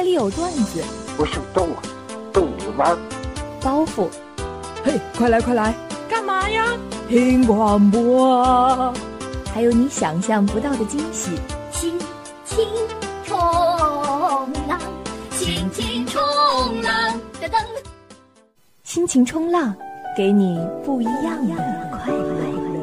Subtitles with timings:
[0.00, 0.82] 这里有段子，
[1.14, 1.82] 不是动啊，
[2.32, 2.96] 逗你玩。
[3.60, 4.08] 包袱，
[4.82, 5.74] 嘿，快来快来，
[6.08, 6.64] 干嘛呀？
[7.06, 8.94] 听广播，
[9.52, 11.32] 还有你想象不到的惊喜。
[11.70, 11.98] 心
[12.46, 12.66] 情
[13.26, 13.36] 冲
[14.66, 14.80] 浪，
[15.32, 16.18] 心情冲
[16.80, 17.62] 浪，噔噔。
[18.82, 19.74] 心情冲浪，
[20.16, 21.54] 给你不一样的
[21.90, 22.79] 快乐。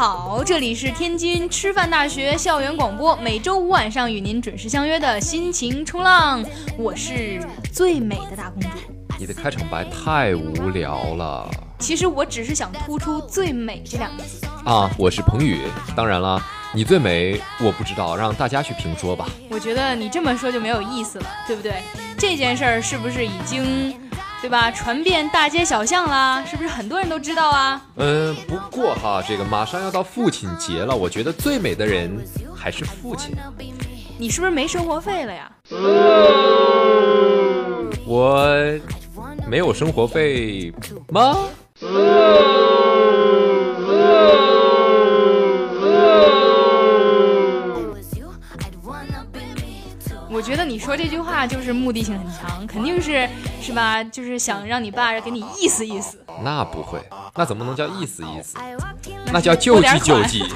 [0.00, 6.42] 好，这里是天津师范大学校园广播，每周五晚上与您准时相约的心情冲浪，
[6.78, 7.38] 我是
[7.70, 8.68] 最美的大公主。
[9.18, 11.46] 你的开场白太无聊了。
[11.78, 14.90] 其实我只是想突出“最美”这两个字啊。
[14.96, 15.58] 我是彭宇，
[15.94, 16.42] 当然了，
[16.72, 19.28] 你最美我不知道，让大家去评说吧。
[19.50, 21.74] 我觉得你这么说就没有意思了，对不对？
[22.16, 23.99] 这件事儿是不是已经？
[24.40, 24.70] 对吧？
[24.70, 27.80] 传遍大街小巷啦，是不是很多人都知道啊？
[27.96, 32.10] 嗯，不过哈，这个马上要到父亲节了，我觉得最美的人
[32.56, 33.36] 还是父亲。
[34.18, 35.52] 你是不是没生活费了呀？
[38.06, 38.46] 我
[39.46, 40.72] 没有生活费
[41.08, 41.36] 吗？
[41.80, 42.59] 我
[50.70, 53.28] 你说这句话就是目的性很强，肯定是
[53.60, 54.04] 是吧？
[54.04, 56.24] 就是想让你爸给你意思意思。
[56.44, 57.02] 那不会，
[57.34, 58.56] 那怎么能叫意思意思？
[59.32, 60.44] 那叫救济救济。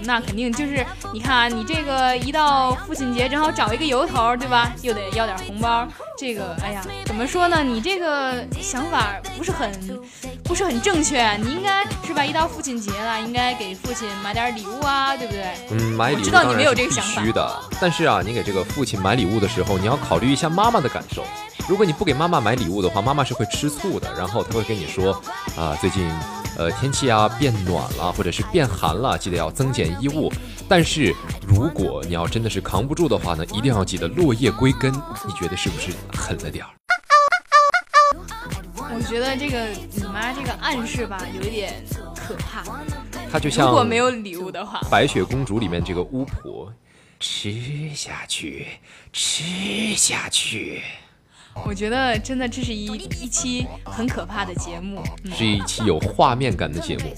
[0.00, 4.72] 那肯定就是，你看啊，你这个一到父亲节，正好找一个由头，对吧？
[4.80, 5.86] 又得要点红包，
[6.16, 7.62] 这个，哎呀，怎么说呢？
[7.62, 10.00] 你这个想法不是很，
[10.44, 11.36] 不是很正确。
[11.36, 12.24] 你应该是吧？
[12.24, 15.44] 一到父亲节了，应该给父亲买点礼物啊，对不对？
[15.70, 17.20] 嗯，买礼物知道你没有这个想法。
[17.20, 21.24] 必须的，但是啊，你给这个父亲买礼物的时候，你要考虑一下妈妈的感受。
[21.68, 25.12] 如果你不给妈妈买礼物的话，妈妈是会吃醋的，然后她会跟你说，
[25.56, 26.08] 啊，最近。
[26.56, 30.32] 呃，天气啊变暖了，或者是变寒了，记得要增减衣物。
[30.68, 31.14] 但是
[31.46, 34.92] 如果你要真的是扛不住的话呢，一定要记得落叶归根。
[35.26, 36.70] 你觉得是不是狠了点儿？
[38.76, 41.84] 我觉得这个你妈这个暗示吧，有一点
[42.16, 42.64] 可怕。
[43.30, 46.72] 她就像如果没有礼物的话，白雪公主里面这个巫婆，
[47.20, 48.66] 吃下去，
[49.12, 50.82] 吃下去。
[51.64, 52.86] 我觉得真的这是一
[53.20, 55.02] 一期很可怕的节目，
[55.32, 57.14] 是一期有画面感的节目。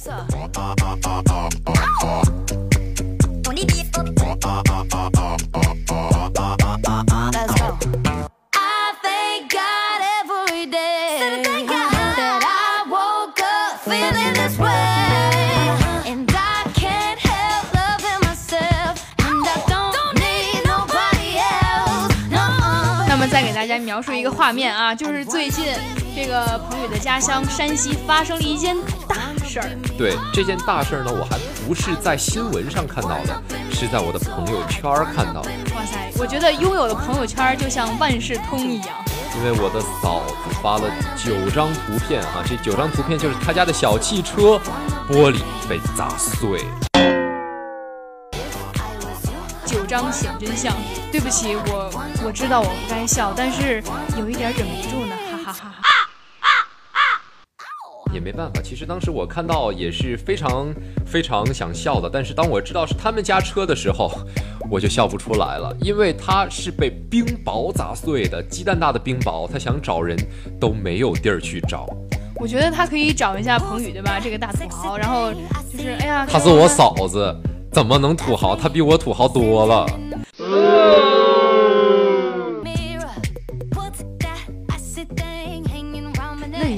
[23.55, 25.65] 大家描述一个画面啊，就是最近
[26.15, 28.77] 这个彭宇的家乡山西发生了一件
[29.09, 29.26] 大
[29.57, 29.69] 事儿。
[29.97, 34.83] 对这件大事儿呢，我还不是在新闻上看到的，是在我的朋友圈
[35.15, 35.51] 看到的。
[35.75, 38.89] 哇塞，我觉得拥有的朋友圈就像万事通一样。
[39.37, 44.61] 因为我的嫂子发了九张图片啊，这九张图片就是他家的小汽车
[45.09, 46.65] 玻璃被砸碎。
[49.65, 50.75] 九张显真相，
[51.13, 51.91] 对不起，我
[52.25, 53.83] 我知道我不该笑，但是
[54.19, 55.15] 有一点忍不住呢，
[55.45, 55.96] 哈哈哈哈。
[58.13, 60.75] 也没办法，其实当时我看到也是非常
[61.05, 64.11] 非常想笑的，但是当我知道是他们家车的时候，
[64.71, 70.17] 我就笑不出来了，因为它是被冰雹砸碎的，鸡蛋大的冰雹，他想找人
[70.61, 71.89] 都没有地儿去找。
[72.37, 74.21] 我觉得他可以找一下彭宇，对吧？
[74.23, 75.33] 这个大土豪，然后
[75.73, 77.35] 就是哎呀，他是我嫂子。
[77.73, 78.57] 怎么能土豪？
[78.57, 79.87] 他比我土豪多了。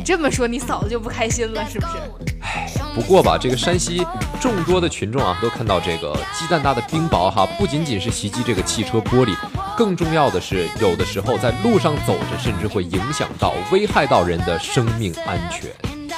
[0.09, 1.93] 这么说，你嫂子就不开心了，是不是？
[2.41, 4.03] 唉，不过吧，这个山西
[4.41, 9.37] 众多的群众啊，都看到这个鸡蛋大的冰雹哈，不仅仅是袭击这个汽车玻璃，
[9.77, 15.71] 更重要的是，有的时候在路上走着，甚至会影响到、危害到人的生命安全。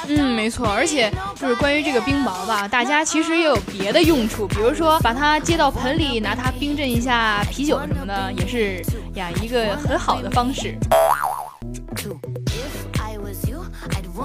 [0.07, 8.81] 嗯，没错，而且就是关于这个冰雹吧，大家其实也有别的用处，比如说把它接到盆里，拿它冰镇一下啤酒什么的，也是
[9.15, 10.77] 呀一个很好的方式。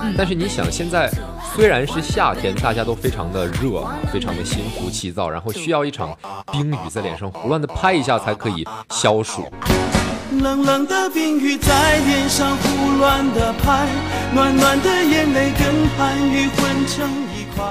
[0.07, 1.11] 嗯，但是你想，现在
[1.55, 6.17] 虽然是夏天，大家都非常的热啊，非常的心浮气躁，然后需要一场
[6.53, 9.45] 冰雨在脸上胡乱的拍一下才可以消暑。
[10.41, 13.89] 冷冷的冰雨在脸上胡乱的拍，
[14.33, 17.65] 暖暖的眼泪跟寒雨混成一块。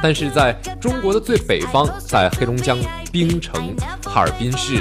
[0.00, 2.78] 但是在中国的最北方，在黑龙江
[3.10, 3.74] 冰城
[4.04, 4.80] 哈尔滨市，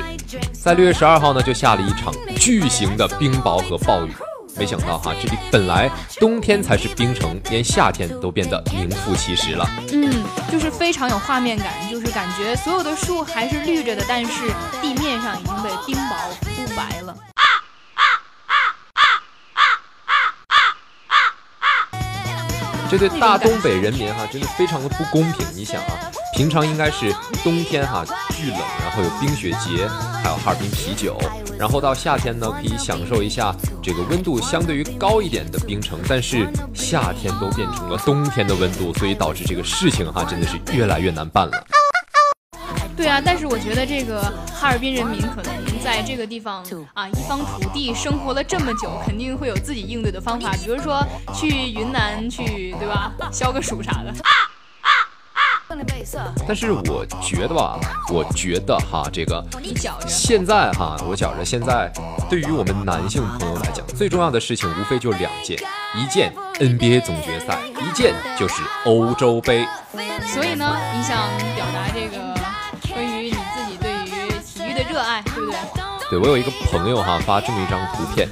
[0.54, 4.12] 在六月十二号呢，就下了一场巨型的冰雹和暴雨。
[4.58, 5.90] 没想到哈，这里本来
[6.20, 9.70] 冬天才是冰城，连夏天都变得名副其实了。
[9.92, 14.52] 嗯，就是非常有画面感，就是感觉所有的树还是绿着的，但是
[14.82, 17.16] 地面上已经被冰雹铺白了。
[22.90, 25.46] 这对大东北人民哈，真的非常的不公平。
[25.56, 27.14] 你想啊，平常应该是
[27.44, 29.88] 冬天哈巨冷，然后有冰雪节，
[30.24, 31.18] 还有哈尔滨啤酒，
[31.60, 33.54] 然后到夏天呢可以享受一下
[33.84, 41.64] 这个温度相对于高一点的冰城，但是夏天都变成了冬天的温度，所以导致这个事情哈真的是越来越难办了。
[42.98, 44.22] 对啊，但是我觉得这个
[44.52, 45.54] 哈尔滨人民可能
[45.84, 46.66] 在这个地方
[46.96, 53.14] 啊，一方土地生活了这么久，肯定会有自己应对的方法，比如说去云南去，对吧？
[53.32, 54.14] 消个暑啥的。
[56.48, 57.78] 但是我觉得吧，
[58.10, 59.46] 我觉得哈，这个
[60.08, 61.92] 现在哈，我觉着现在
[62.30, 65.60] 对于我们男性朋友来讲，最重要的事情无非就两件，
[65.96, 69.68] 一件 NBA 总决赛，一件就是欧洲杯。
[70.34, 71.18] 所以呢，你想
[71.56, 72.34] 表达这个
[75.24, 75.58] 对不对？
[76.10, 78.30] 对我有一个朋友哈发这么一张图片，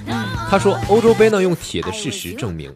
[0.50, 2.74] 他说欧洲杯呢用铁的事实证明，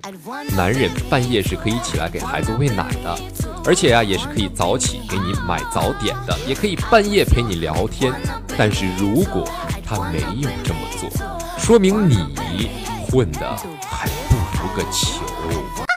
[0.58, 3.18] 男人半夜是可以起来给孩子喂奶的，
[3.66, 8.14] 而且啊也是可以早起给你买早点的，也可以半夜陪你聊天。
[8.58, 9.48] 但是如果
[9.86, 11.10] 他没有这么做，
[11.58, 12.70] 说明你
[13.10, 13.56] 混的
[13.90, 15.89] 还不如个球。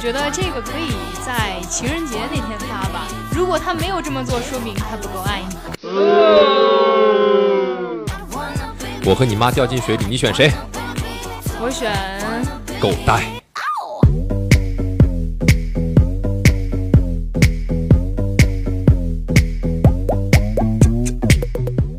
[0.00, 0.92] 觉得这个可以
[1.26, 3.06] 在情人节那天发吧。
[3.32, 5.54] 如果他没有这么做，说明他不够爱你。
[9.04, 10.50] 我和你妈掉进水里，你选谁？
[11.60, 11.92] 我选
[12.80, 13.24] 狗带。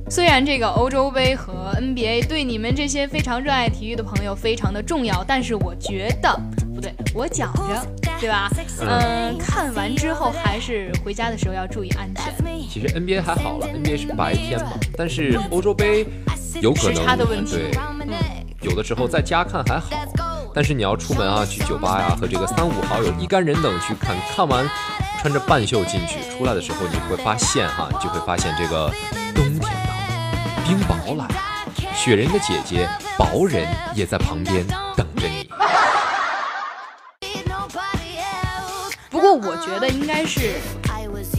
[0.09, 6.35] 虽然这个欧洲杯和 NBA 对你们这些非常热爱体育的朋友非常的重要，但是我觉得
[7.13, 7.87] 我觉着，
[8.19, 8.49] 对吧？
[8.79, 12.33] 嗯，看完之后还是回家的时候要注意安全。
[12.69, 16.05] 其实 NBA 还好了，NBA 是白天嘛，但是欧洲杯
[16.61, 19.89] 有可能时差的问题对，有的时候在家看还好，
[20.53, 24.65] 但是你要出门啊，去酒吧呀、和这个三五好友一干人等去看，看完
[25.19, 28.89] 穿着半袖进去，出来的时候你会发现哈，你就会发现这个
[29.35, 31.29] 冬天到了，冰雹来了，
[31.93, 32.87] 雪人的姐姐
[33.17, 34.65] 薄人也在旁边
[34.95, 35.05] 等
[39.37, 40.55] 过我觉得应该是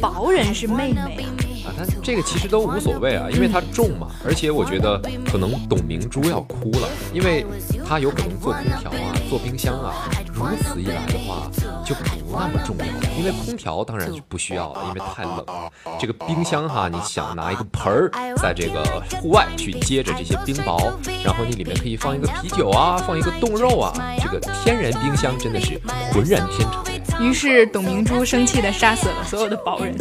[0.01, 1.27] 薄人是妹妹。
[1.65, 7.47] 啊，但这个其实都无所谓啊，因为他重嘛，而且我觉得可能董明珠要哭了，因为
[7.89, 9.95] 她有可能做空调啊，做冰箱啊，
[10.35, 11.49] 如此一来的话
[11.85, 15.71] 就不那么重要了，因为空调当然就不需要了，因为太冷了。
[16.01, 18.83] 这个冰箱哈，你想拿一个盆儿在这个
[19.21, 20.93] 户外去接着这些冰雹，
[21.25, 25.81] 然后你里面可以放一个啤酒啊，放一个冻肉啊，这个天然冰箱真的是
[26.13, 26.92] 浑然天成呀。
[27.21, 29.97] 于是董明珠生气的杀死了所有的薄人。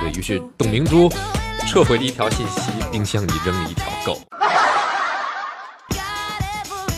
[0.00, 1.10] 对于是董明珠
[1.66, 4.20] 撤回了一条信息，冰箱里扔了一条狗。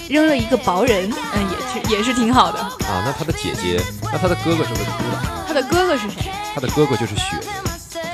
[0.08, 2.58] 扔了一个薄人，嗯，也是也是挺好的。
[2.58, 5.44] 啊，那他的姐姐，那他的哥哥是不是哭了？
[5.46, 6.30] 他的哥哥是谁？
[6.54, 7.44] 他的哥哥就是雪人，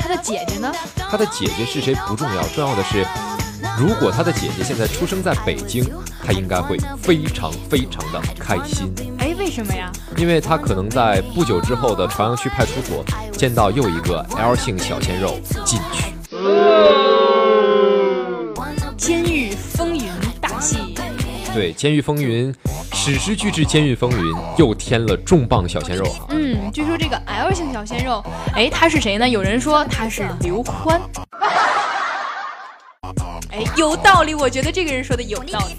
[0.01, 0.73] 他的姐姐呢？
[1.09, 3.07] 他的姐姐是谁不重要，重要的是，
[3.77, 5.85] 如果他的姐姐现在出生在北京，
[6.25, 9.91] 他应该会非常非常的开心，哎，为什么呀？
[10.17, 16.15] 因为他可能在不久之后的朝阳区派出所见到又一个 L 姓小鲜肉进去。
[18.97, 20.09] 监狱风云
[20.41, 20.79] 大戏，
[21.53, 22.53] 对，《监狱风云》
[22.93, 26.27] 史诗巨制《监狱风云》又添了重磅小鲜肉啊！
[26.31, 29.29] 嗯，据说这个 L 姓小鲜肉，哎，他是谁呢？
[29.29, 31.01] 有人说他是刘欢。
[33.55, 35.77] 哎，有道理，我觉得这个人说的有道理。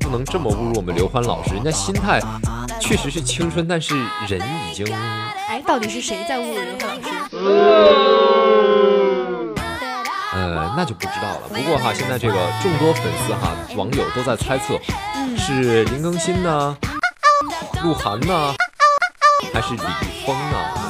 [0.00, 2.18] 不能这么侮辱我们刘欢老师，人家心态
[2.80, 3.94] 确实是青春，但是
[4.26, 4.40] 人
[4.70, 4.86] 已经……
[5.48, 7.10] 哎，到底是谁在侮辱刘欢老师？
[10.32, 11.42] 呃，那就不知道了。
[11.48, 14.80] 不过哈，现在这个众多粉丝哈，网友都在猜测，
[15.36, 16.74] 是林更新呢，
[17.82, 18.54] 鹿晗呢，
[19.52, 20.81] 还是李易峰呢？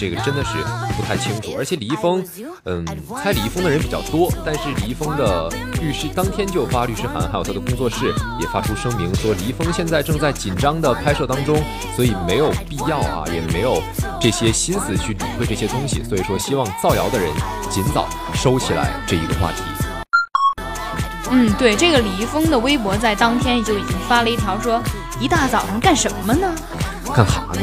[0.00, 0.56] 这个真的是
[0.96, 2.24] 不太清楚，而且李易峰，
[2.64, 2.82] 嗯，
[3.22, 8.06] 猜李易峰的人比较多，但是李易峰的律师当天就发律师函，还有他的工作室
[8.40, 11.62] 也发出声明说，李易峰现在正在紧张的拍摄当中，
[11.94, 13.82] 所以没有必要啊，也没有
[14.18, 17.30] 这些心思去理会这些东西，所以说希望造谣的人
[17.68, 19.62] 尽早收起来这一个话题。
[21.30, 24.82] 嗯，对，这个李易峰的微博在当天就已经发了一条说，
[25.20, 26.50] 一大早上干什么呢？
[27.10, 27.60] 干哈呢？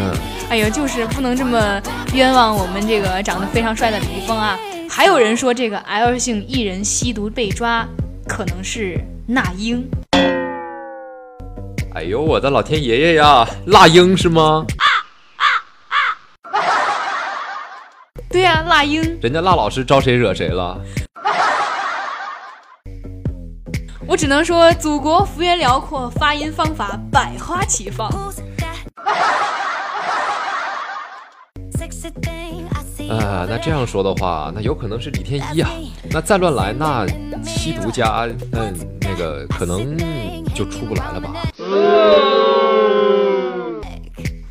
[0.49, 1.81] 哎呦，就是不能这么
[2.13, 4.57] 冤枉我们这个长得非常帅的李易峰啊！
[4.89, 7.85] 还有人说这个 L 姓艺人吸毒被抓，
[8.27, 9.85] 可能是那英。
[11.93, 14.65] 哎呦，我的老天爷爷呀，那英是吗？
[18.29, 19.01] 对呀，那英。
[19.21, 20.79] 人家那老师招谁惹谁了？
[24.07, 28.09] 我只能说，祖国幅员辽阔，发音方法百花齐放。
[33.09, 35.69] 呃，那这样说的话，那有可能是李天一啊。
[36.11, 37.07] 那再乱来，那
[37.41, 39.95] 吸毒家，嗯，那个可能
[40.53, 41.29] 就出不来了吧？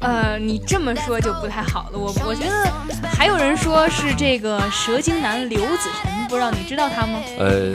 [0.00, 1.98] 呃，你这么说就不太好了。
[1.98, 2.72] 我我觉得
[3.14, 7.20] 还有人说是这个蛇精男刘子晨，不知道你知道他吗？
[7.38, 7.74] 呃，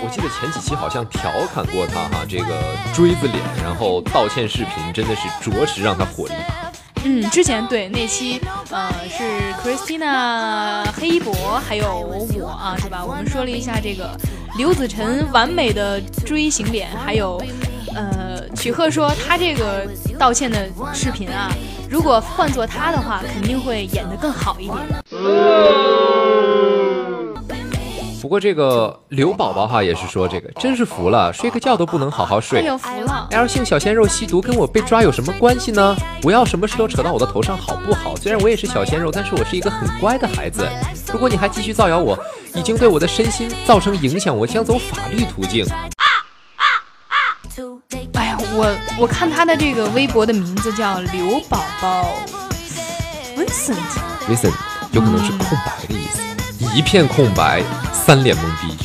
[0.00, 2.62] 我记得前几期好像调侃过他哈，这个
[2.94, 6.72] 锥子脸，然后道歉视频真的是着实让他火了一把。
[7.04, 8.40] 嗯，之前对那期，
[8.70, 11.32] 呃，是 Christina 黑一博
[11.66, 13.04] 还有我啊，对吧？
[13.04, 14.10] 我们说了一下这个
[14.56, 17.40] 刘子晨完美的锥形脸，还有，
[17.94, 19.86] 呃，曲鹤说他这个
[20.18, 21.52] 道歉的视频啊，
[21.88, 24.76] 如果换做他的话，肯定会演得更好一点。
[28.20, 32.60] 不过这个刘宝宝哈也是说这个真是服了，睡个觉都不能好好睡。
[32.60, 35.96] 哎呦，服了！L 姓小鲜肉吸毒跟我被抓有什么关系呢？
[36.20, 38.16] 不要什么事都扯到我的头上好不好？
[38.16, 40.68] 虽然我也是小鲜肉，但是我是一个很乖的孩子。
[41.12, 42.18] 如果你还继续造谣，我
[42.54, 45.64] 已经对我的身心造成影响，我将走法律途径。
[48.14, 52.04] 哎呀，我我看他的这个微博的名字叫刘宝宝
[53.36, 54.54] ，Vincent，Vincent
[54.90, 56.20] 有可能是空白的意思。
[56.74, 58.76] 一片空白，三脸懵逼。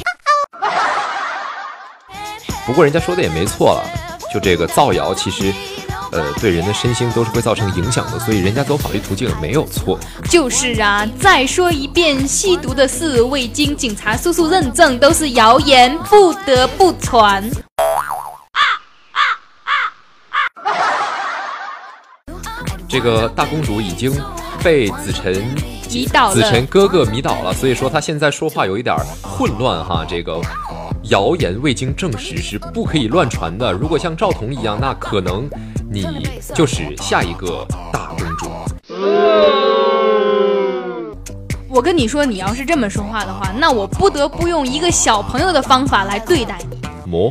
[2.65, 3.83] 不过人家说的也没错了，
[4.33, 5.53] 就这个造谣，其实，
[6.11, 9.99] 呃，对人的身心都是会造成影响的，所以人家走法律途径没有错。
[10.29, 17.43] 就是啊，再说一遍，吸毒的事未经警察叔叔认证都是谣言，不得不传。
[22.87, 24.13] 这个大公主已经
[24.63, 25.43] 被子晨。
[26.31, 30.03] 子晨哥哥迷倒了，所以说他现在说话有一点混乱哈。
[30.07, 30.41] 这个
[31.03, 33.71] 谣言未经证实是不可以乱传的。
[33.71, 35.47] 如果像赵彤一样，那可能
[35.91, 38.49] 你就是下一个大公主。
[41.69, 46.77] 我跟你说，你要是这么说话的话，那我不得不用一个小朋友的方法来对待你。
[47.07, 47.29] 么？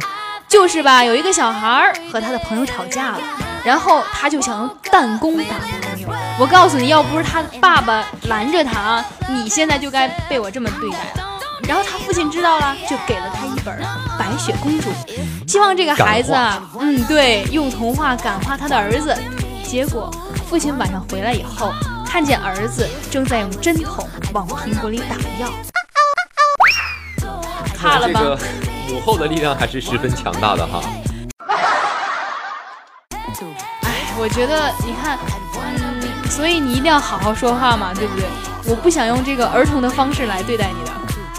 [0.48, 3.20] 就是吧，有一个小孩和他的朋友吵架了，
[3.64, 5.56] 然后他就想用弹弓打。
[6.38, 11.28] 我告诉你要不是他爸爸拦着他啊，你现在就该被我这么对待了。
[11.68, 13.74] 然后他父亲知道了，就给了他一本
[14.18, 14.90] 《白雪公主》，
[15.50, 19.16] 希望这个孩子啊，嗯，对，用童话感化他的儿子。
[19.62, 20.10] 结果
[20.48, 21.72] 父亲晚上回来以后，
[22.04, 25.50] 看见儿子正在用针筒往苹果里打药，
[27.78, 28.36] 怕了吧？
[28.88, 30.82] 母后的力量还是十分强大的哈。
[33.82, 35.16] 哎，我觉得你看，
[35.51, 35.51] 嗯，
[36.32, 38.24] 所以你一定要好好说话嘛，对不对？
[38.64, 40.90] 我不想用这个儿童的方式来对待你的。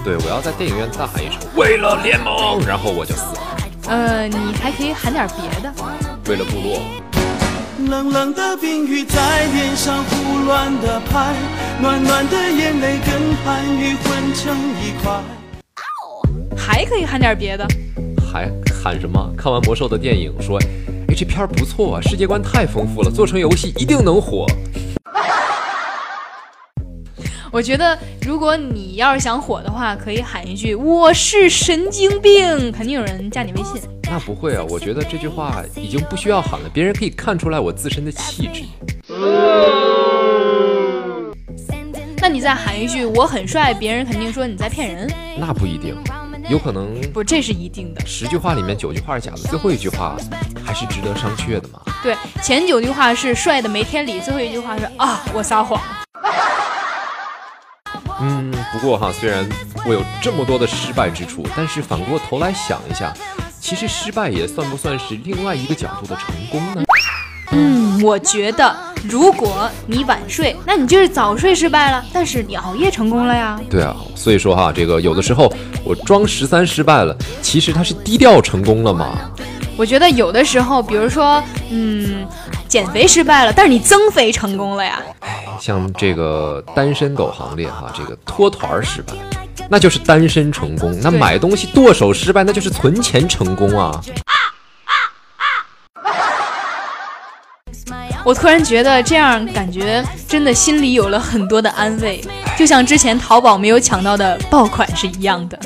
[0.04, 3.42] 对，我要在电影院大喊一声“为了联盟”，然后我就死了。
[3.88, 5.74] 呃，你还可以喊点别的。
[6.30, 6.80] 为了部落。
[7.90, 11.34] 冷冷的冰雨在脸上胡乱的拍，
[11.82, 15.20] 暖暖的眼泪跟寒雨混成一块。
[16.56, 17.66] 还可以喊点别的，
[18.32, 18.48] 还
[18.84, 19.34] 喊什么？
[19.36, 20.60] 看完魔兽的电影，说，
[21.14, 24.48] 哎，这片儿不错啊，世界观太丰富了，做成游戏一定能火。
[27.52, 33.80] 我觉得，如果你要是想火的话，可以喊一句“我是神经病”，肯定有人加你微信。
[34.10, 38.64] 那不会啊，我觉得这句话已经不需要喊了，别人可以看出来我自身的气质。
[42.20, 45.08] 那你再喊一句“我很帅”，别人肯定说你在骗人。
[45.38, 45.96] 那不一定。
[46.54, 48.06] 有可能不，这是一定的。
[48.06, 50.16] 十句话里面九句话是假的，最后一句话
[50.64, 51.82] 还是值得商榷的嘛。
[52.04, 55.82] 对，前九句话是帅的没天理，最后一句话是啊，我撒谎。
[58.22, 59.50] 嗯，不过哈，虽然
[59.88, 63.12] 我有这么多的失败之处，但是反过头来想一下，
[63.60, 66.84] 其实失败也算不算是另外一个角度的成功呢？
[67.50, 73.60] 嗯，我觉得如果你晚睡，那你就是早睡失败了，但是你熬夜成功了呀。
[73.70, 75.52] 对啊，所以说哈，这个有的时候
[75.84, 79.18] 我装十三失败了，其实它是低调成功了嘛。
[79.76, 82.26] 我觉得有的时候，比如说，嗯，
[82.68, 85.02] 减肥失败了，但是你增肥成功了呀。
[85.60, 89.14] 像这个单身狗行列哈，这个脱团失败，
[89.70, 94.00] 那就是单身成功；那买东西剁手失败，那就是存钱成功啊。
[98.26, 102.24] 我突然觉得这样感觉真的心里有了很多的安慰，
[102.58, 105.60] 就像之前淘宝没有抢到的爆款是一样的。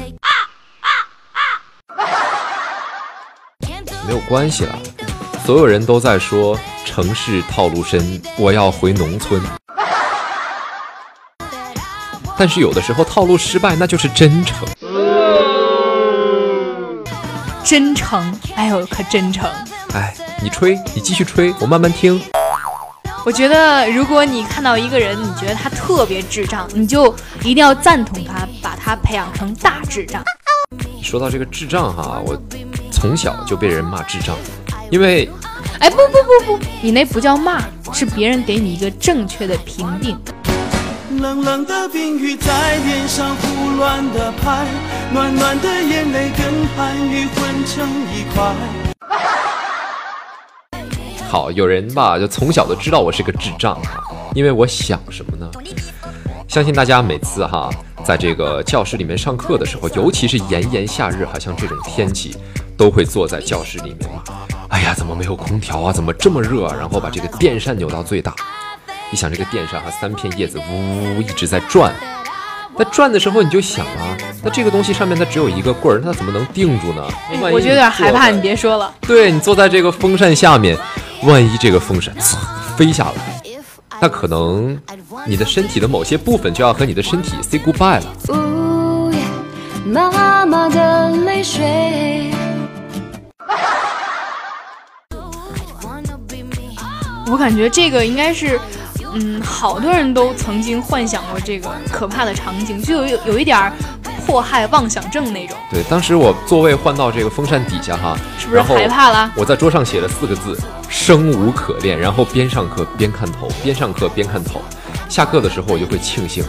[4.07, 4.75] 没有关系了，
[5.45, 9.39] 所有人都在说城市套路深，我要回农村。
[12.37, 14.67] 但是有的时候套路失败，那就是真诚。
[17.63, 19.47] 真诚，哎呦，可真诚！
[19.93, 22.19] 哎，你吹，你继续吹，我慢慢听。
[23.27, 30.23] 我觉得，如果你看到一个人，你觉得他特别智障，你就一定要赞同他，把他培养成大智障。
[31.03, 32.41] 说到这个智障哈，我
[32.89, 34.33] 从小就被人骂智障，
[34.89, 35.29] 因为，
[35.79, 40.17] 哎，不不不不，你那不叫骂，是别人给你一个正确的评定。
[41.19, 44.65] 冷冷的冰雨在脸上胡乱的拍，
[45.11, 48.86] 暖暖的眼泪跟寒雨混成一块。
[51.27, 54.01] 好，有人吧，就从小都知道我是个智障哈，
[54.33, 55.45] 因为我想什么呢？
[56.47, 57.69] 相信大家每次哈，
[58.01, 62.37] 在这个教室里面上课的时候，尤其是炎炎夏日，哈，像这种天气，
[62.77, 64.09] 都会坐在教室里面。
[64.69, 65.91] 哎呀，怎么没有空调啊？
[65.91, 66.75] 怎么这么热啊？
[66.79, 68.33] 然后把这个电扇扭到最大。
[69.11, 71.93] 你想这个电扇哈，三片叶子呜呜一直在转，
[72.77, 77.05] 那转的时候你就想啊，那这个东西上面它只有一个棍儿，它怎么能定住呢？
[77.51, 78.93] 我就有点害怕，你别说了。
[79.01, 80.77] 对你坐在这个风扇下面，
[81.23, 82.13] 万一这个风扇
[82.77, 83.41] 飞下来，
[83.99, 84.77] 那可能
[85.25, 88.05] 你的身体的某些部分就要和你的身体 say goodbye 了。
[88.29, 89.19] 呜咽，
[89.85, 92.31] 妈妈的泪水。
[97.29, 98.59] 我感觉这个应该是。
[99.13, 103.71] 嗯，好多人都曾经幻想过这个可怕的场景，就有有一点
[104.25, 105.57] 迫害妄想症那种。
[105.71, 109.31] 对，当时我座位换到这个风扇底下哈，是不是害怕了？
[109.35, 110.59] 我在桌上写了四个字：
[111.07, 111.97] 生无可恋。
[111.97, 114.61] 然后边上课边看头，边上课边看头。
[115.07, 116.43] 下课的时候我就会庆幸，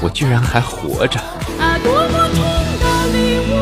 [0.00, 1.18] 我居然还活着。
[1.58, 2.44] 啊，多么痛
[2.78, 3.56] 的礼物！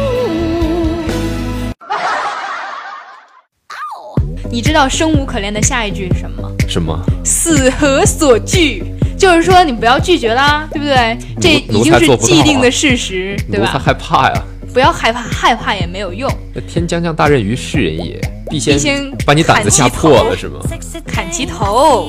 [4.50, 6.50] 你知道生无可恋的下一句是什么吗？
[6.68, 7.02] 什么？
[7.24, 8.84] 死何所惧？
[9.16, 11.16] 就是说你不要拒绝啦，对不对？
[11.40, 13.68] 这已经是既定的事实，对吧？
[13.68, 14.34] 奴才害怕呀！
[14.74, 16.28] 不要害怕，害怕也没有用。
[16.52, 18.76] 那天将降大任于世人也，必先
[19.24, 20.58] 把你胆子吓破了，是吗？
[21.06, 22.08] 砍其头，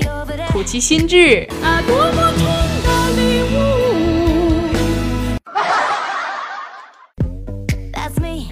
[0.51, 1.47] 苦其心志。
[1.61, 2.43] 啊，多么痛
[2.83, 3.57] 的礼物！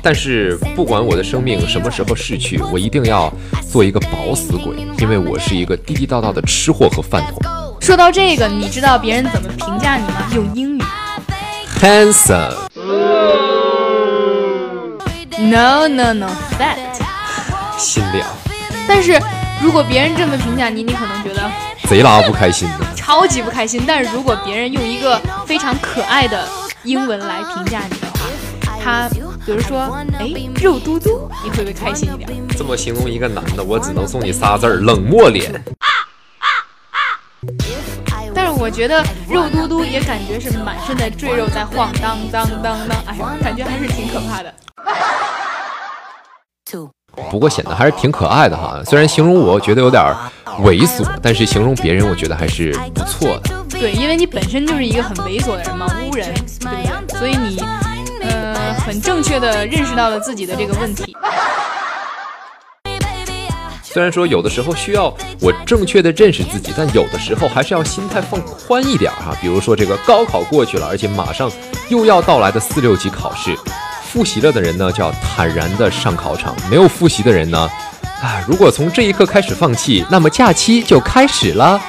[0.03, 3.33] 但是不管我的生命什么时候逝去，我一定要
[3.67, 7.39] 做一个饱死鬼，因为我是一个地地道道的吃货和饭桶。
[7.81, 10.29] 说到这个，你知道别人怎么评价你吗？
[10.35, 10.81] 用英语
[11.81, 12.62] ，handsome。
[15.49, 16.77] No no no，fat。
[17.77, 18.27] 心凉。
[18.87, 19.19] 但是
[19.61, 21.51] 如果别人这么评价你，你可能觉得
[21.87, 23.83] 贼拉不开心的，超级不开心。
[23.85, 26.47] 但是如果别人用一个非常可爱的
[26.83, 28.19] 英文来评价你的话，
[28.83, 29.09] 他。
[29.45, 32.47] 比如说，哎，肉嘟嘟，你会不会开心一点？
[32.57, 35.61] 这么形容一个男的，我只能送你仨字儿：冷漠脸。
[38.33, 44.53] 但是我觉得肉嘟嘟也感觉是满身的赘肉在晃荡荡荡荡，哎呀，感觉还是挺可怕的。
[47.29, 48.81] 不过显得还是挺可爱的哈。
[48.85, 50.03] 虽然形容我觉得有点
[50.61, 53.65] 猥琐，但是形容别人我觉得还是不错的。
[53.69, 57.19] 对，因为你本身就是一个很猥琐的人嘛，污人，对不对？
[57.19, 57.61] 所以你。
[58.21, 61.15] 呃很正确的认识到了自己的这个问题。
[63.83, 69.35] 虽然说有的时候需要我正确的认识自己，但有的时候还是要心态放宽一点哈。
[69.41, 71.51] 比如说这个高考过去了，而且马上
[71.89, 73.55] 又要到来的四六级考试，
[74.13, 77.67] 复习了的人呢就要坦然的上考场，没有复习的人呢，
[78.21, 81.81] 啊，如果从这一刻开始放弃，那么假期就开始了。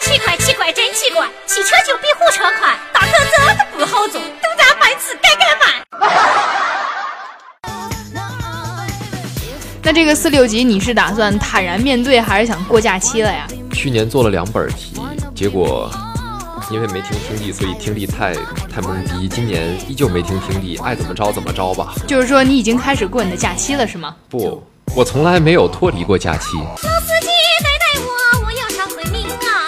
[0.00, 0.92] 气快，气快，真。
[0.92, 5.72] 奇怪，汽车就比火车快，大车真的不好坐，都咱白痴改改慢。
[9.84, 13.46] 那这个四六级你是打算坦然面对，还是想过假期了呀？
[13.72, 15.00] 去年做了两本题，
[15.42, 15.90] 结果
[16.70, 18.32] 因为没听听力，所以听力太
[18.72, 19.26] 太懵逼。
[19.28, 21.94] 今年依旧没听听力，爱怎么着怎么着吧。
[22.06, 24.14] 就是说你已经开始过你的假期了，是吗？
[24.28, 24.62] 不，
[24.94, 26.56] 我从来没有脱离过假期。
[26.58, 27.26] 老司机
[27.58, 29.66] 带带我，我要上回民啊！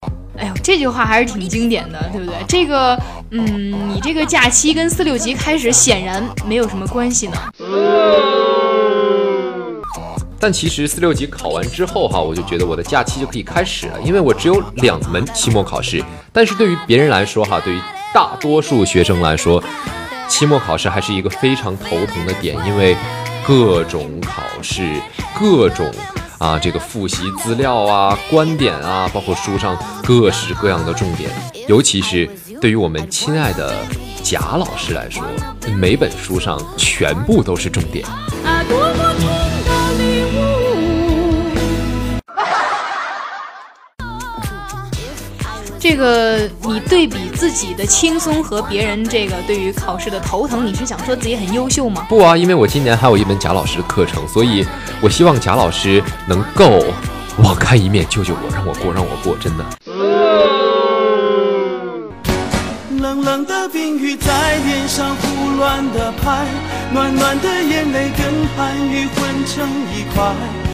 [0.40, 2.34] 哎呦，这句话还是挺经典的，对不对？
[2.48, 2.98] 这个，
[3.32, 7.36] 嗯，你这个假期跟四六级开始显然没有什么关系呢。
[10.44, 16.04] 但其实四六级考完之后哈，我就觉得我的假期就可以开始了，因为我只有两门期末考试。
[16.34, 17.80] 但是对于别人来说哈，对于
[18.12, 19.64] 大多数学生来说，
[20.28, 22.94] 期末考试还是一个非常头疼的点，因为
[23.46, 24.86] 各种考试、
[25.40, 25.90] 各种
[26.36, 31.30] 啊这个复习资料啊、观点啊，包括书上各式各样的重点，
[31.68, 32.28] 尤其是
[32.60, 33.74] 对于我们亲爱的
[34.22, 35.24] 贾老师来说，
[35.74, 38.06] 每本书上全部都是重点。
[45.96, 52.04] 这个你对比自己的轻松和别人这个对于考试的头疼，你是想说自己很优秀吗？
[52.08, 54.66] 不啊，因为我今年还有一门贾老师的课程，所以
[55.00, 56.84] 我希望贾老师能够
[57.38, 59.64] 网开一面，救救我，让我过，让我过，真的。
[63.00, 66.44] 冷冷的冰雨在脸上胡乱的拍，
[66.92, 70.73] 暖暖的眼泪跟寒雨混成一块。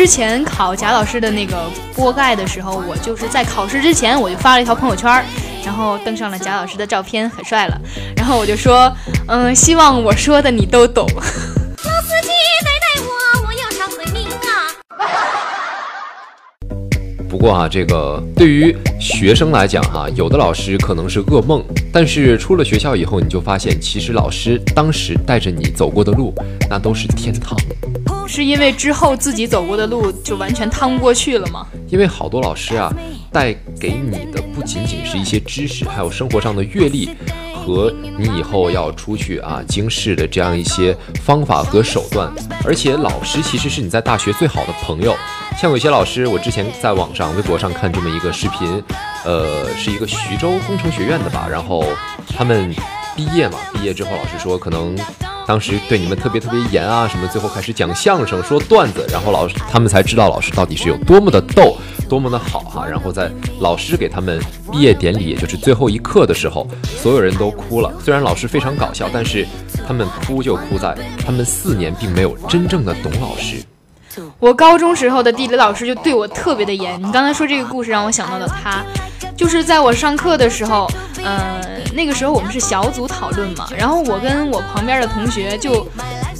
[0.00, 5.22] 之前考贾老师的那个锅盖的时候，我就是在考试之前我就发了一条朋友圈，
[5.62, 7.78] 然后登上了贾老师的照片，很帅了。
[8.16, 8.90] 然后我就说，
[9.28, 11.06] 嗯，希望我说的你都懂。
[11.06, 12.30] 老司机
[12.64, 13.10] 带带我，
[13.46, 14.72] 我要上回民啊！
[17.28, 26.34] 不过啊，这个对于学生来讲哈，有的老师可能是噩梦，但是出了学校以后，你就发现其实老师当时带着你走过的路，
[26.70, 27.54] 那都是天堂。
[28.30, 31.66] 是因为之后自己走过的路就完全趟不过去了吗？
[31.88, 32.94] 因为好多老师啊，
[33.32, 37.10] 带给你的不仅仅是一些知识，还有生活上的阅历，
[37.52, 42.32] 和你以后要出去啊经世的这样一些方法和手段。
[42.64, 45.16] 而且老师其实是你在大学最好的朋友。
[45.58, 48.80] 像有些老师，我之前在网上微博上看这么一个视频，
[49.24, 51.84] 呃，是一个徐州工程学院的吧，然后
[52.28, 52.72] 他们
[53.16, 54.96] 毕业嘛，毕业之后老师说可能。
[55.50, 61.76] 当时对你们特别特别严啊，什么最后开始讲相声、说段子，然后老师他们才知道老师到底是有多么的逗，
[62.08, 62.86] 多么的好哈。
[62.86, 66.68] 然后在老师给他们毕业典礼，也就是最后一刻的时候，
[67.02, 67.92] 所有人都哭了。
[68.00, 69.44] 虽然老师非常搞笑，但是
[69.88, 73.56] 他们哭就哭在他们四年并没有真正的懂老师。
[74.38, 76.96] 我高中时候的地理老师就对我特别的严。
[77.02, 78.84] 你刚才说这个故事让我想到了他，
[79.36, 80.88] 就是在我上课的时候，
[81.24, 81.79] 嗯。
[81.92, 85.86] 那个时候我们是小组讨论嘛，然后我跟我旁边的同学就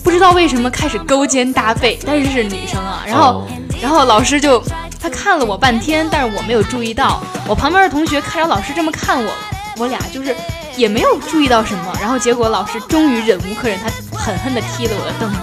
[0.03, 3.47] 不知道为什么开始勾肩搭背，但是是女生啊，然后
[3.83, 4.63] 然后老师就
[5.01, 9.33] 他看了我半天，但是我没有注意到，我旁边的同学看着老师这么看我，
[9.79, 10.35] 我俩就是
[10.77, 15.39] 也没有注意到什么，然后结果老师终于忍无可忍，他狠狠地踢了我的凳子。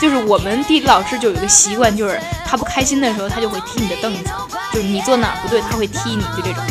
[0.00, 4.30] 就是我们地理老师就有一个习惯，就是他不开心的时候，他就会踢你的凳子，
[4.72, 6.62] 就是你坐哪不对，他会踢你，就这种。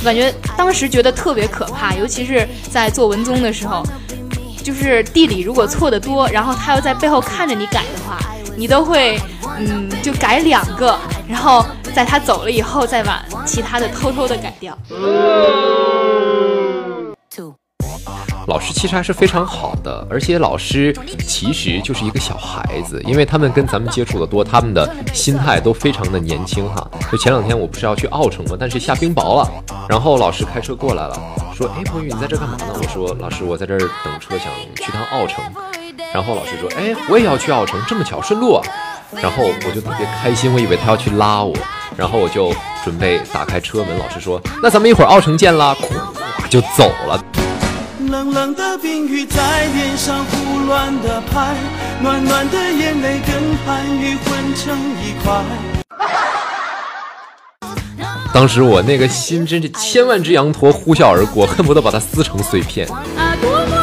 [0.00, 3.82] 我感觉当时觉得特别可怕，尤其是在做文综的时候，
[4.62, 8.18] 就是地理如果错的多，然后他又在背后看着你改的话，
[8.56, 9.20] 你都会
[9.58, 14.78] 嗯就改两个，然后在他走了以后再把其他的偷偷的改掉。
[18.48, 26.90] 老师其实还是非常好的，而且老师其实就是一个小孩子，因为他们跟咱们接触的多，他们的心态都非常的年轻哈。
[27.12, 28.56] 就前两天我不是要去奥城吗？
[28.58, 29.46] 但是下冰雹了，
[29.86, 31.20] 然后老师开车过来了，
[31.54, 35.44] 说：“哎，彭宇，你在这干嘛呢？”我说：“老师，我在这儿等车，想去趟奥城。”
[36.14, 38.64] 然后老师说：“哎，我也要去奥城，这么巧，顺路啊。”
[39.20, 41.54] 然后我就特别开心，我以为他要去拉我，
[41.96, 42.50] 然后我就
[42.82, 45.76] 准备打开车门，老师说：“那咱们一会儿奥城见啦！”
[46.48, 47.22] 就走了。
[48.10, 51.54] 冷冷的冰雨在脸上胡乱的拍，
[52.02, 55.44] 暖暖的眼泪跟寒雨混成一块。
[58.32, 62.88] 当时我那个心真是千万只羊驼呼啸而过，恨不得把它撕成碎片。
[62.88, 63.77] 啊，多么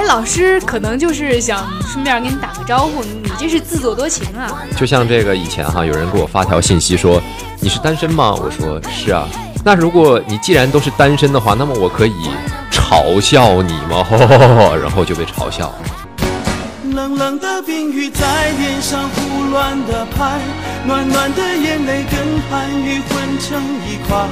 [0.00, 0.02] 物！
[0.02, 4.62] 哎，老师可能就是想顺便给你打个招呼，你这是自作多情啊。
[4.76, 7.20] 就像这个以前哈，有人给我发条信息说。
[7.62, 8.34] 你是单身吗？
[8.34, 9.28] 我说是啊。
[9.62, 12.14] 那如果你既然都是单身的话，那么我可以
[12.72, 14.02] 嘲笑你吗？
[14.80, 15.70] 然后就被嘲笑。
[16.94, 20.40] 冷冷的冰雨在脸上胡乱的拍，
[20.86, 24.26] 暖暖的眼泪跟寒雨混成一块。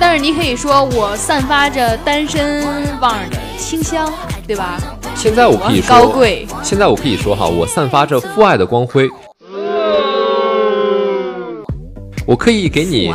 [0.00, 2.64] 但是你可以说我散发着单身
[3.00, 4.10] 汪的清香，
[4.46, 4.80] 对吧？
[5.14, 6.46] 现在我可以说高贵。
[6.62, 9.06] 现在我可以说哈，我散发着父爱的光辉。
[12.26, 13.12] 我可以给你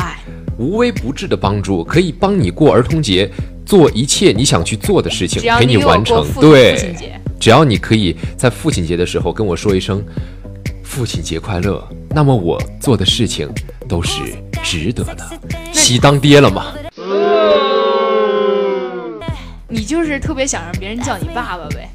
[0.60, 3.28] 无微不至的帮助，可以帮你过儿童节，
[3.66, 6.24] 做一切你想去做的事情，陪你完成。
[6.40, 6.96] 对，
[7.40, 10.06] 只要你可以在父亲节的时候跟我说一声
[10.86, 13.50] “父亲节快乐”，那么我做的事情
[13.88, 14.22] 都是
[14.62, 15.65] 值得的。
[15.86, 16.74] 喜当爹了吗？
[19.68, 21.88] 你就是特别想让别人叫你爸爸呗？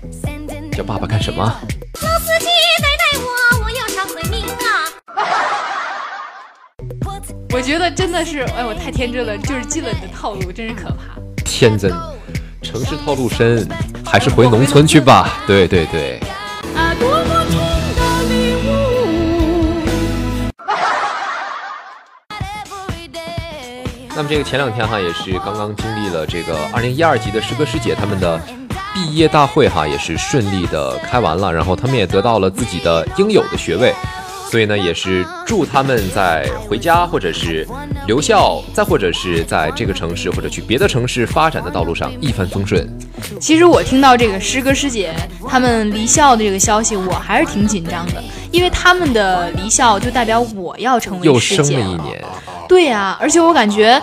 [0.70, 1.42] 叫爸爸干什么？
[1.42, 2.46] 老司机
[2.80, 3.26] 带带我，
[3.64, 4.86] 我要上回命啊！
[7.52, 11.20] 我觉得真的是，哎，我太天真了，就是进了你的套路，真是可怕。
[11.44, 11.90] 天真，
[12.62, 13.68] 城市套路深，
[14.06, 15.42] 还是回农村去吧。
[15.48, 16.20] 对对对。
[24.20, 28.38] 那么这个前两天哈，也是刚刚经历了这个二零一二级的师哥师姐他们的
[28.92, 33.94] 毕业大会哈，也是顺利的开完了，然后他们也得到了自己的应有的学位。
[34.50, 37.66] 所以呢，也是祝他们在回家，或者是
[38.06, 42.86] 留校，再或者是在这个城市或者去别的城市发展的道路上一帆风顺。
[43.40, 45.14] 其实我听到这个师哥师姐
[45.48, 52.22] 他们离校的这个消息，我还是挺紧张的，因为他们的离校就代表我要成为又升了一年。
[52.70, 54.00] 对呀，而且我感觉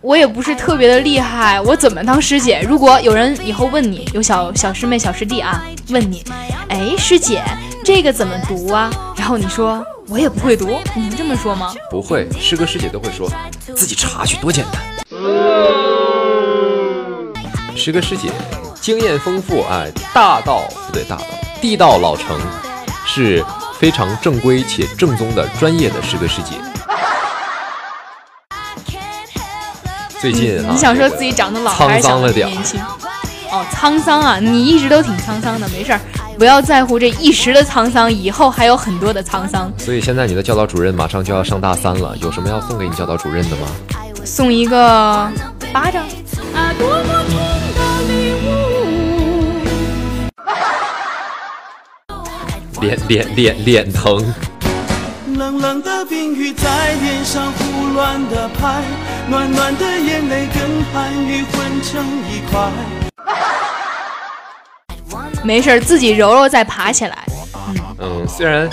[0.00, 2.60] 我也不是特别的厉害，我怎么当师姐？
[2.68, 6.24] 如果有人以后问你，有小小师妹、小师弟啊，问你，
[6.68, 7.40] 哎，师姐。
[7.84, 8.90] 这个怎么读啊？
[9.16, 11.72] 然后你说我也不会读，你能这么说吗？
[11.92, 13.30] 不会，师哥师姐都会说，
[13.76, 14.82] 自己查去多简单。
[17.76, 18.32] 师哥师姐
[18.80, 21.24] 经验丰富，哎，大道不对，大道
[21.60, 22.36] 地道老成，
[23.06, 23.44] 是
[23.78, 26.56] 非常正规且正宗的专业的师哥师姐。
[30.22, 32.80] 最近啊，你想说自己长得老还是长得年轻？
[33.50, 36.00] 哦，沧桑啊，你一直都挺沧桑的，没事儿。
[36.38, 39.68] 不要在乎这一时的沧桑，以后还有很多的沧桑。
[39.76, 43.66] 所以现在你的教导主任马上就要上大三了，有什么要送给你教导主任的吗？
[44.24, 45.28] 送一个
[45.72, 46.04] 巴掌。
[46.54, 47.36] 啊，多么痛
[47.74, 48.32] 的礼
[52.78, 52.80] 物！
[52.80, 54.32] 脸脸脸脸疼。
[55.52, 58.82] 冷冷的冰雨在脸上胡乱的拍，
[59.28, 62.70] 暖暖的眼泪跟寒雨混成一块。
[65.44, 67.18] 没事，自己揉揉再爬起来。
[67.98, 68.66] 嗯，虽然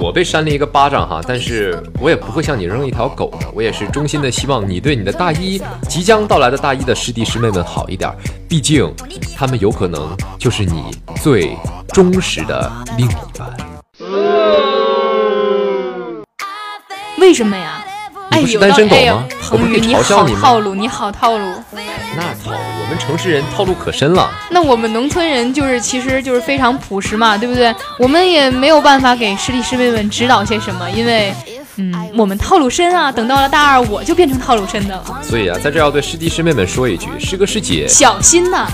[0.00, 3.46] 我被扇了一个巴掌哈，但是我也不会向你扔一条狗的。
[3.52, 8.10] 我也是衷心的希望你对你的大一即将到来的大一的师弟师妹们好一点，
[8.48, 8.90] 毕竟
[9.36, 11.54] 他们有可能就是你最
[11.88, 13.71] 忠实的另一半。
[17.22, 17.84] 为什么呀？
[18.32, 19.24] 你不是单身狗吗？
[19.52, 20.40] 我不可以嘲笑你吗？
[20.42, 21.44] 套路，你好套路。
[22.16, 24.28] 那套路，我们城市人套路可深了。
[24.50, 27.72] 那我们农村人就是，其实就是非常朴实嘛，对不对？
[27.96, 31.32] 我们也没有办法给师弟师妹们指导些什么，因为，
[31.76, 33.12] 嗯，我们套路深啊。
[33.12, 35.20] 等到了大二，我就变成套路深的了。
[35.22, 38.66] 所以啊，在这要对师弟师妹们说一句：师哥师姐小心呐！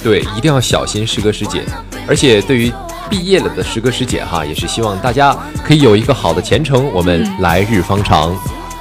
[0.00, 1.64] 对，一定要小心师哥师姐。
[2.06, 2.72] 而且对于。
[3.08, 8.34] 毕业了的师哥师姐哈，也是希望大家可以有一个好的前程，我们来日方长。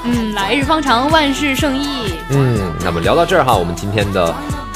[0.03, 2.13] 嗯，来日方长，万事胜意。
[2.29, 4.33] 嗯，那么聊到这儿哈，我们今天的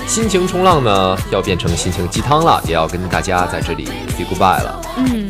[0.08, 3.86] 心情冲浪呢，要变成心情鸡汤了，也要跟大家在这里
[4.16, 4.82] say goodbye 了。
[4.98, 5.30] 嗯，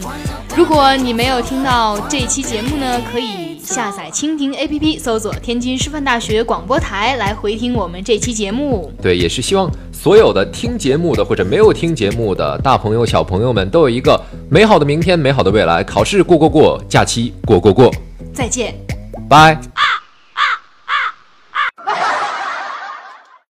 [0.55, 8.91] 如果你没有听到这期节目呢，可以下载蜻蜓 APP，搜索天津师范大学广播台来回听我们这期节目。
[9.01, 9.71] 对，也是希望。
[10.01, 15.83] 所有的听节目的或者没有听节目的大朋友、小朋友们，都有一个美好的明天、美好的未来。
[15.83, 17.93] 考试过过过，假期过过过。
[18.33, 18.73] 再见，
[19.29, 19.61] 拜。